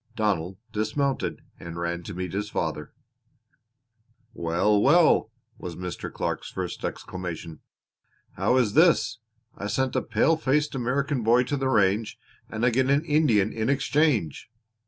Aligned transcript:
Donald 0.15 0.57
dismounted 0.71 1.43
and 1.59 1.77
ran 1.77 2.01
to 2.01 2.15
meet 2.15 2.33
his 2.33 2.49
father. 2.49 2.91
"Well, 4.33 4.81
well!" 4.81 5.29
was 5.59 5.75
Mr. 5.75 6.11
Clark's 6.11 6.49
first 6.49 6.83
exclamation. 6.83 7.59
"How 8.31 8.57
is 8.57 8.73
this? 8.73 9.19
I 9.55 9.67
sent 9.67 9.95
a 9.95 10.01
pale 10.01 10.37
faced 10.37 10.73
American 10.73 11.21
boy 11.21 11.43
to 11.43 11.55
the 11.55 11.69
range 11.69 12.17
and 12.49 12.65
I 12.65 12.71
get 12.71 12.89
an 12.89 13.05
Indian 13.05 13.53
in 13.53 13.69
exchange!" 13.69 14.49